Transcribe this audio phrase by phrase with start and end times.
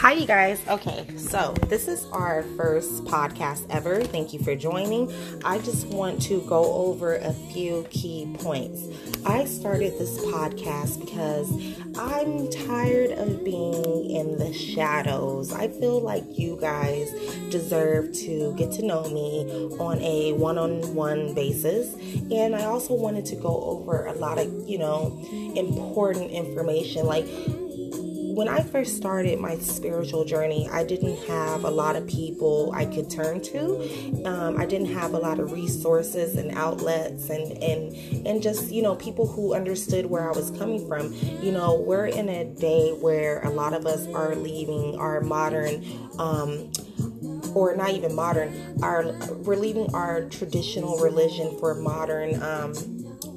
[0.00, 0.66] Hi, you guys.
[0.66, 4.02] Okay, so this is our first podcast ever.
[4.02, 5.12] Thank you for joining.
[5.44, 8.80] I just want to go over a few key points.
[9.26, 11.50] I started this podcast because
[11.98, 15.52] I'm tired of being in the shadows.
[15.52, 17.12] I feel like you guys
[17.50, 19.44] deserve to get to know me
[19.78, 21.92] on a one on one basis.
[22.32, 25.22] And I also wanted to go over a lot of, you know,
[25.54, 27.26] important information like
[28.34, 32.84] when I first started my spiritual journey, I didn't have a lot of people I
[32.84, 34.24] could turn to.
[34.24, 38.82] Um, I didn't have a lot of resources and outlets, and and and just you
[38.82, 41.12] know people who understood where I was coming from.
[41.42, 45.84] You know, we're in a day where a lot of us are leaving our modern.
[46.18, 46.70] Um,
[47.54, 49.12] or not even modern, our
[49.44, 52.74] we're leaving our traditional religion for modern um,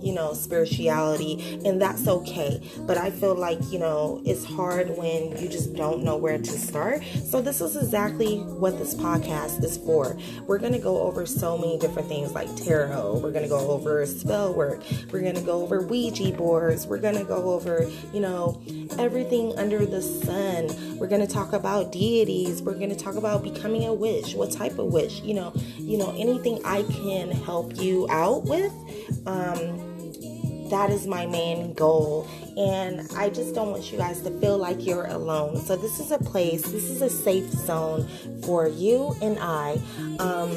[0.03, 2.61] you know, spirituality, and that's okay.
[2.81, 6.51] But I feel like, you know, it's hard when you just don't know where to
[6.51, 7.03] start.
[7.03, 10.17] So, this is exactly what this podcast is for.
[10.45, 13.69] We're going to go over so many different things like tarot, we're going to go
[13.69, 17.89] over spell work, we're going to go over Ouija boards, we're going to go over,
[18.13, 18.61] you know,
[18.99, 20.97] everything under the sun.
[20.97, 24.51] We're going to talk about deities, we're going to talk about becoming a witch, what
[24.51, 28.71] type of witch, you know, you know, anything I can help you out with.
[29.25, 29.92] Um,
[30.69, 32.27] that is my main goal.
[32.57, 35.57] And I just don't want you guys to feel like you're alone.
[35.57, 38.07] So, this is a place, this is a safe zone
[38.43, 39.79] for you and I.
[40.19, 40.51] Um,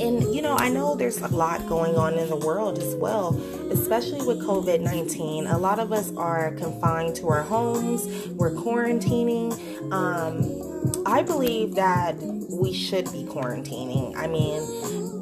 [0.00, 3.36] and you know, I know there's a lot going on in the world as well,
[3.70, 5.46] especially with COVID 19.
[5.46, 9.52] A lot of us are confined to our homes, we're quarantining.
[9.92, 14.16] Um, I believe that we should be quarantining.
[14.16, 14.62] I mean,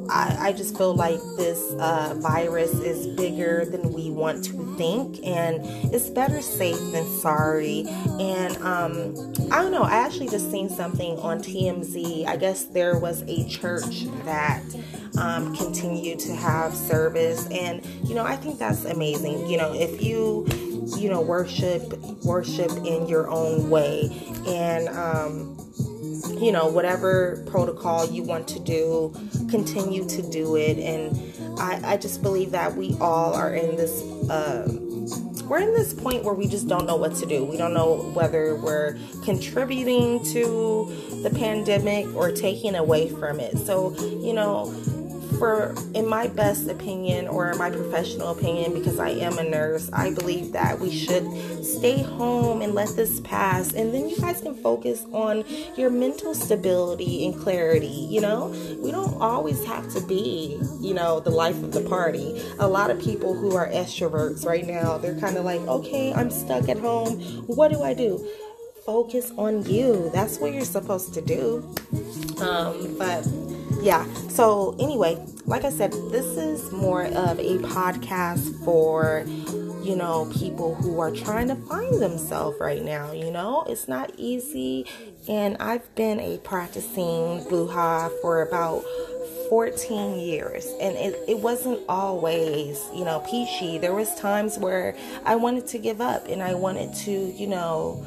[0.09, 5.19] I, I just feel like this uh, virus is bigger than we want to think,
[5.25, 5.59] and
[5.93, 7.85] it's better safe than sorry.
[8.19, 12.25] And um, I don't know, I actually just seen something on TMZ.
[12.27, 14.63] I guess there was a church that
[15.17, 19.47] um, continued to have service, and you know, I think that's amazing.
[19.49, 20.47] You know, if you
[20.97, 21.93] you know worship
[22.23, 24.09] worship in your own way
[24.47, 25.58] and um
[26.39, 29.13] you know, whatever protocol you want to do,
[29.49, 30.77] continue to do it.
[30.77, 34.01] And I, I just believe that we all are in this.
[34.29, 34.67] Uh,
[35.45, 37.43] we're in this point where we just don't know what to do.
[37.43, 43.57] We don't know whether we're contributing to the pandemic or taking away from it.
[43.57, 44.71] So, you know,
[45.37, 50.11] for in my best opinion or my professional opinion because I am a nurse, I
[50.11, 51.25] believe that we should
[51.63, 55.43] stay home and let this pass and then you guys can focus on
[55.77, 58.47] your mental stability and clarity, you know?
[58.79, 62.41] We don't always have to be, you know, the life of the party.
[62.59, 66.29] A lot of people who are extroverts right now, they're kind of like, "Okay, I'm
[66.29, 67.19] stuck at home.
[67.47, 68.25] What do I do?"
[68.85, 70.09] Focus on you.
[70.13, 71.63] That's what you're supposed to do.
[72.41, 73.27] Um, but
[73.81, 74.05] yeah.
[74.29, 79.23] So, anyway, like I said, this is more of a podcast for,
[79.83, 83.11] you know, people who are trying to find themselves right now.
[83.11, 84.85] You know, it's not easy.
[85.27, 88.83] And I've been a practicing Bruja for about
[89.49, 95.35] 14 years and it, it wasn't always you know peachy there was times where i
[95.35, 98.05] wanted to give up and i wanted to you know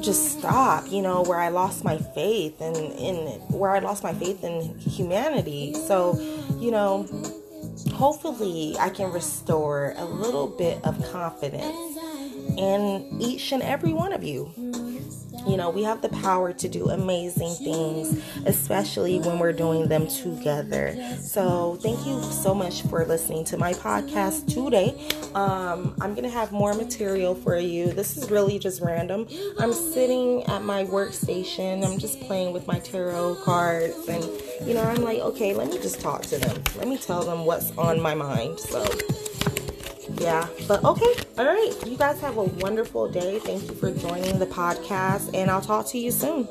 [0.00, 3.16] just stop, you know, where I lost my faith and in
[3.50, 5.74] where I lost my faith in humanity.
[5.74, 6.18] So,
[6.58, 7.06] you know,
[7.92, 11.96] hopefully I can restore a little bit of confidence
[12.56, 14.52] in each and every one of you.
[15.46, 20.08] You know, we have the power to do amazing things, especially when we're doing them
[20.08, 20.96] together.
[21.20, 25.08] So, thank you so much for listening to my podcast today.
[25.34, 27.92] Um, I'm going to have more material for you.
[27.92, 29.28] This is really just random.
[29.58, 34.24] I'm sitting at my workstation, I'm just playing with my tarot cards, and,
[34.66, 36.62] you know, I'm like, okay, let me just talk to them.
[36.76, 38.58] Let me tell them what's on my mind.
[38.58, 38.84] So,
[40.26, 41.72] yeah but okay all right.
[41.86, 43.38] You guys have a wonderful day.
[43.38, 46.48] Thank you for joining the podcast and i'll talk to you soon